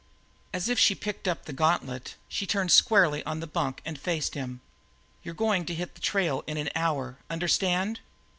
[0.51, 4.33] As if she picked up the gauntlet, she turned squarely on the bunk and faced
[4.33, 4.59] him.
[5.21, 7.99] "You're going to hit the trail in an hour, understand?"